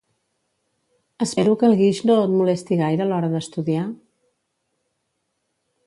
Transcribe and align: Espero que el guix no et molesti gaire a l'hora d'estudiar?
Espero 1.25 1.53
que 1.63 1.67
el 1.67 1.75
guix 1.81 2.01
no 2.11 2.15
et 2.21 2.33
molesti 2.39 2.79
gaire 2.81 3.07
a 3.07 3.07
l'hora 3.11 3.31
d'estudiar? 3.35 3.85